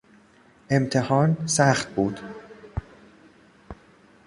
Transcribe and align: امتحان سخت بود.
امتحان 0.69 1.37
سخت 1.47 1.95
بود. 1.95 2.19